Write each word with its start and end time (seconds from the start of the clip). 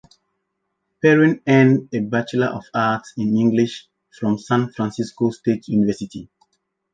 Perrin 0.99 1.43
earned 1.47 1.87
a 1.93 1.99
Bachelor 1.99 2.47
of 2.47 2.63
Arts 2.73 3.13
in 3.17 3.37
English 3.37 3.87
from 4.17 4.39
San 4.39 4.71
Francisco 4.71 5.29
State 5.29 5.67
University. 5.67 6.27